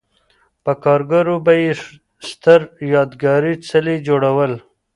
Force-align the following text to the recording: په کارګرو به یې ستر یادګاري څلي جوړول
په 0.63 0.71
کارګرو 0.83 1.35
به 1.45 1.53
یې 1.61 1.71
ستر 2.29 2.61
یادګاري 2.95 3.53
څلي 3.67 3.97
جوړول 4.07 4.51